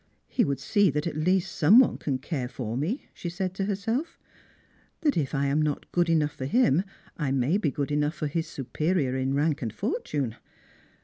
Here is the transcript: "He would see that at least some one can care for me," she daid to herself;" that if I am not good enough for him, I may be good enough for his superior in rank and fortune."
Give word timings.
"He 0.37 0.43
would 0.43 0.59
see 0.59 0.89
that 0.89 1.05
at 1.05 1.15
least 1.15 1.55
some 1.55 1.77
one 1.77 1.99
can 1.99 2.17
care 2.17 2.47
for 2.49 2.75
me," 2.75 3.05
she 3.13 3.29
daid 3.29 3.53
to 3.53 3.65
herself;" 3.65 4.17
that 5.01 5.15
if 5.15 5.35
I 5.35 5.45
am 5.45 5.61
not 5.61 5.91
good 5.91 6.09
enough 6.09 6.31
for 6.33 6.45
him, 6.47 6.83
I 7.17 7.31
may 7.31 7.59
be 7.59 7.69
good 7.69 7.91
enough 7.91 8.15
for 8.15 8.25
his 8.25 8.47
superior 8.47 9.15
in 9.15 9.35
rank 9.35 9.61
and 9.61 9.71
fortune." 9.71 10.37